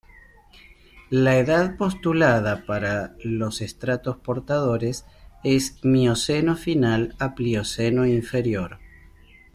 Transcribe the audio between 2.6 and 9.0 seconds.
para los estratos portadores es Mioceno final a Plioceno inferior.